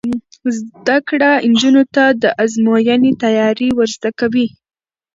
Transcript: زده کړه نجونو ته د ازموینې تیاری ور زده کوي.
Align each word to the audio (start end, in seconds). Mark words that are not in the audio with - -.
زده 0.59 0.97
کړه 1.09 1.31
نجونو 1.51 1.83
ته 1.95 2.03
د 2.21 2.23
ازموینې 2.43 3.11
تیاری 3.23 3.69
ور 3.77 3.89
زده 3.95 4.11
کوي. 4.19 4.47